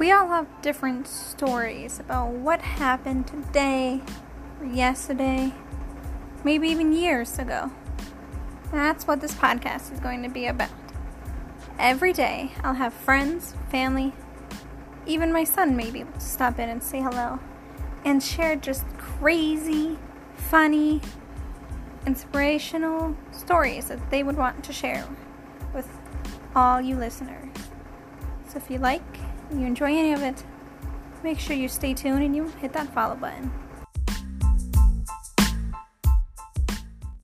We 0.00 0.10
all 0.12 0.28
have 0.28 0.46
different 0.62 1.06
stories 1.06 2.00
about 2.00 2.30
what 2.30 2.62
happened 2.62 3.26
today 3.26 4.00
or 4.58 4.64
yesterday, 4.64 5.52
maybe 6.42 6.70
even 6.70 6.94
years 6.94 7.38
ago. 7.38 7.70
That's 8.72 9.06
what 9.06 9.20
this 9.20 9.34
podcast 9.34 9.92
is 9.92 10.00
going 10.00 10.22
to 10.22 10.30
be 10.30 10.46
about. 10.46 10.70
Every 11.78 12.14
day, 12.14 12.52
I'll 12.64 12.72
have 12.72 12.94
friends, 12.94 13.54
family, 13.70 14.14
even 15.04 15.34
my 15.34 15.44
son 15.44 15.76
maybe 15.76 16.06
stop 16.16 16.58
in 16.58 16.70
and 16.70 16.82
say 16.82 17.02
hello 17.02 17.38
and 18.02 18.22
share 18.22 18.56
just 18.56 18.88
crazy, 18.96 19.98
funny, 20.34 21.02
inspirational 22.06 23.14
stories 23.32 23.88
that 23.88 24.10
they 24.10 24.22
would 24.22 24.38
want 24.38 24.64
to 24.64 24.72
share 24.72 25.06
with 25.74 25.90
all 26.56 26.80
you 26.80 26.96
listeners. 26.96 27.50
So 28.48 28.56
if 28.56 28.70
you 28.70 28.78
like, 28.78 29.02
you 29.52 29.66
enjoy 29.66 29.96
any 29.96 30.12
of 30.12 30.22
it, 30.22 30.42
make 31.22 31.38
sure 31.38 31.56
you 31.56 31.68
stay 31.68 31.94
tuned 31.94 32.22
and 32.22 32.34
you 32.34 32.48
hit 32.60 32.72
that 32.72 32.92
follow 32.94 33.14
button. 33.14 33.52